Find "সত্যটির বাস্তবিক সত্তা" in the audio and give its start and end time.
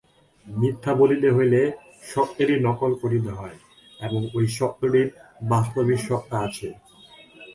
4.57-6.37